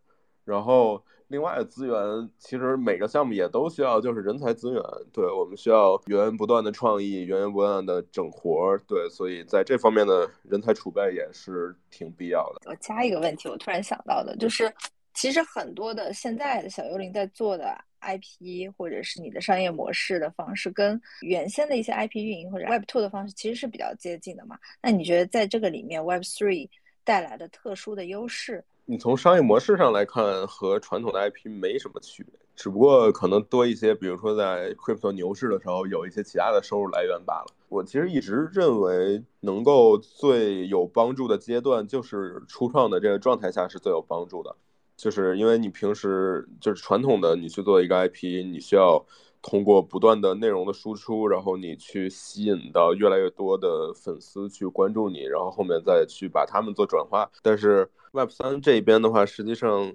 [0.44, 1.02] 然后。
[1.28, 1.94] 另外的资源，
[2.38, 4.82] 其实每个项目也都需要，就是人才资源。
[5.12, 8.78] 对我们需要源源不断的创意，源源不断的整活儿。
[8.88, 12.70] 对，所以在这方面的人才储备也是挺必要的。
[12.70, 14.72] 我加一个问题，我突然想到的，就是
[15.12, 24.58] 其实很多的现在的小幽灵在做的 IP，或者是你的商业模式的方式，跟原先的一些 IP 运营或者 Web Two 的方式其实是比较接近的嘛？
[24.80, 26.70] 那你觉得在这个里面 Web Three
[27.04, 28.64] 带来的特殊的优势？
[28.90, 37.48] 你从商业模式上来看，和传统的 IP 没什么区别，只不过可能多一些，比如说在 crypto 牛市的时候，有一些其他的收入来源罢了。
[37.68, 44.56] 我其实一直认为，能够最有帮助的阶段，就是初创的这个状态下是最有帮助的，
[44.96, 49.04] 就是因为你平时就是传统的，你去做一个 IP，你需要。
[49.48, 57.30] 通过不断的内容的输出，然后你去吸引到越来越多的粉丝去关注你，然后后面再去把他们做转化。
[57.42, 59.92] 但是 Web 三这边的话，实际上。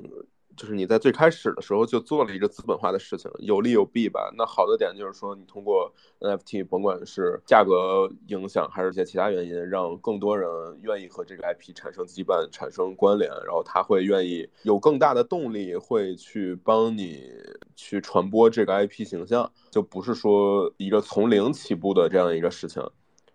[0.55, 4.31] 就是你在最开始的时候就做了一个资本化的事情，有利有弊吧。
[4.37, 10.49] 那好的点就是说，你通过 NFT，甭管是价格影响还是一些其他原因，让更多人
[10.81, 17.31] 愿意和这个 IP 产生羁绊、产生关联，然后他会愿意有更大的动力，会去帮你
[17.75, 22.83] 去传播这个 IP 形象，就不是说一个从零起步的这样一个事情。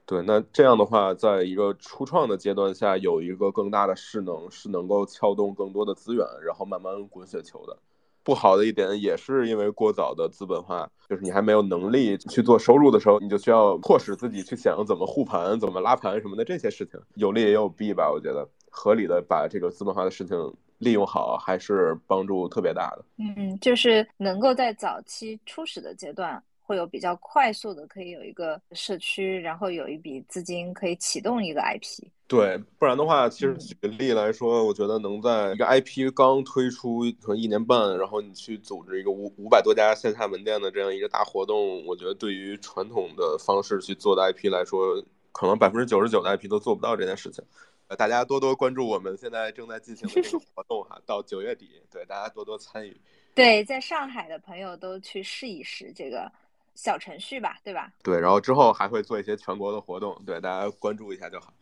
[0.08, 7.76] 对，那这样的话，在一个初创的阶段下，有一个更大的势能，是能够撬动更多的资源，然后慢慢滚雪球的。
[8.24, 18.10] 不好的一点也是因为过早的资本化，就是你还没有能力去做收入的时候，你就需要迫使自己去想怎么护盘、怎么拉盘什么的这些事情，有利也有弊吧。
[18.10, 23.04] 我觉得合理的把这个资本化的事情利用好，还是帮助特别大的。
[23.18, 26.42] 嗯，就是能够在早期初始的阶段。
[26.68, 32.04] 会有比较快速的，可以有一个社区，然后有一笔资金可以启动一个 IP。
[32.26, 45.02] 对，不然的话，其实举个例来说，我觉得能在一个 IP 刚推出可能一年半，然后你去组织一个五五百多家线下门店的这样一个大活动，我觉得对于传统的方式去做的 IP 来说。
[45.30, 47.44] 可能百分之九十九的 IP 都做不到这件事情。
[47.86, 53.00] 呃，大家多多关注我们现在正在进行的这个 活动哈，到九月底，对大家多多参与。
[53.36, 56.28] 对，在上海的朋友都去试一试这个
[56.78, 57.92] 小程序吧，对吧？
[58.04, 61.52] 对，然后之后还会做一些全国的活动，对大家关注一下就好。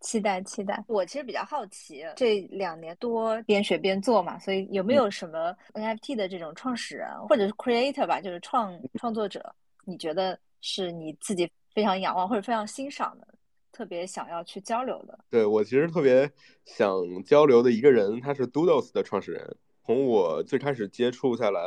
[0.00, 9.50] 期待期待，我其实比较好奇，这两年多边学边做嘛，所以有没有什么 NFT 的这种创始人或者是 creator 吧，就是创创作者，
[9.86, 13.26] 你觉得是你自己非常仰望或者非常欣赏的，
[13.72, 15.18] 特别想要去交流的？
[15.30, 16.30] 对我其实特别
[16.66, 19.56] 想交流的一个人，他是 Doodles 的创始人。
[19.86, 21.60] 从我最开始接触下来，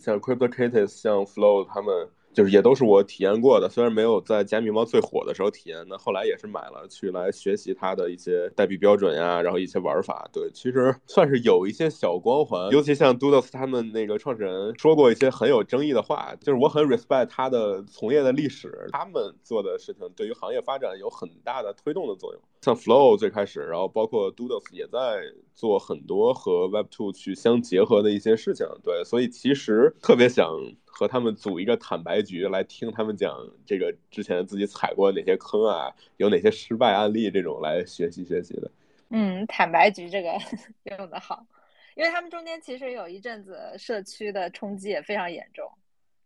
[0.00, 2.08] 像 CryptoKitties、像 Flow 他们。
[2.32, 10.28] 就是也都是我体验过的，虽然没有在加密猫最火的时候体验，那后来也是买了去来学习它的一些代币标准呀，然后一些玩法。
[10.32, 12.70] 对，其实算是有一些小光环。
[12.70, 22.42] 尤其像 Doodles 他们那个创始人说过一些很有争议的话，就是我很 respect 他的从业的历史，他们做的事情对于行业发展有很大的推动的作用。
[22.62, 25.22] 像 Flow 最开始，然后包括 Doodles 也在
[25.54, 28.66] 做很多和 Web2 去相结合的一些事情。
[28.82, 30.48] 对，所以其实特别想。
[30.94, 33.34] 和他们组一个坦白局来听他们讲
[33.64, 38.70] 这个之前自己踩过哪些坑啊，有哪些失败案例这种来学习学习的。
[39.08, 40.38] 嗯，坦白局这个
[40.84, 41.44] 用的好，
[41.94, 45.66] 因为他们中间其实有一阵子社区的冲击也非常严重，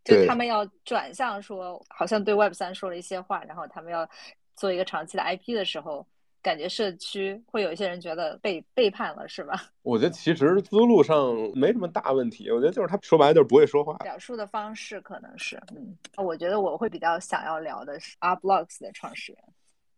[0.05, 4.09] 就他们要转向说，好像对 Web 三说了一些话，然后他们要
[4.57, 6.05] 做一个长期的 IP 的时候。
[6.47, 9.61] 感觉社区会有一些人觉得被背叛了，是吧？
[9.83, 12.49] 我觉得其实思路上没什么大问题。
[12.53, 15.61] 我觉得就是他说白了就是不会说话，表述的方式可能是。
[15.75, 19.43] 嗯，我觉得我会比较想要聊的是 r Blocks 的创始人，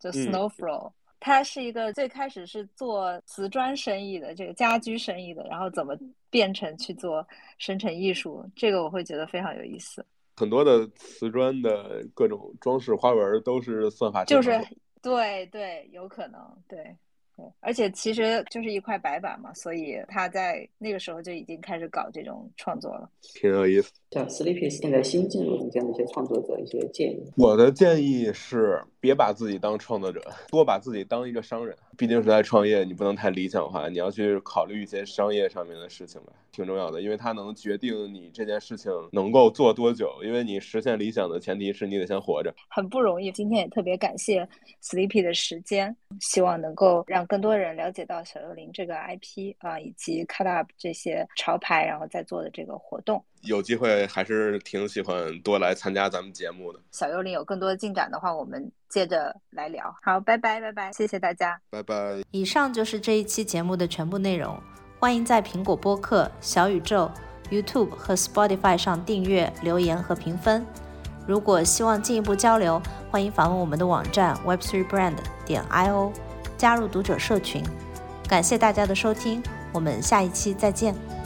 [0.00, 0.90] 就 Snowflow。
[1.20, 5.94] 他是一个最开始是做瓷砖生意的，这个家居生意的，然后怎么
[6.30, 7.26] 变成去做
[7.58, 10.02] 生成艺术，这个我会觉得非常有意思。
[10.34, 14.58] 很多的瓷砖的各种装饰花纹都是算法就是。
[15.02, 16.78] 对对，有可能，对
[17.36, 23.92] 对，而且其实就是一块白板嘛，所以他在那个时候就已经开始搞这种创作了，挺有意思。
[24.10, 31.76] 像 Sleepy 现在新进入的这样的一些创作者一些建议，我的建议是别把自己当创作者，多把自己当一个商人。
[31.98, 40.10] 毕竟是在创业，你不能太理想化，你要去考虑一些商业上面的事情吧，挺重要的，因为它能决定你这件事情能够做多久。
[40.24, 43.30] 因为你实现理想的前提是你得先活着，很不容易。
[43.32, 44.48] 今天也特别感谢
[44.82, 53.22] Sleepy 的时间，希望能够让更多人了解到小幽灵这个 IP 啊，以及 Cut Up 这些潮牌，然后在做的这个活动。
[53.42, 56.80] 有机会还是挺喜欢多来参加咱们节目的。
[56.90, 59.94] 小幽灵有更多的进展的话，我们接着来聊。
[60.02, 62.22] 好，拜拜拜拜，谢谢大家，拜拜。
[62.30, 64.58] 以上就是这一期节目的全部内容。
[64.98, 67.10] 欢迎在苹果播客、小宇宙、
[67.50, 70.66] YouTube 和 Spotify 上订阅、留言和评分。
[71.26, 75.14] 如果希望进一步交流，欢迎访问我们的网站 web3brand
[75.44, 76.12] 点 io，
[76.56, 77.62] 加入读者社群。
[78.28, 81.17] 感谢大家的收听，我们下一期再见。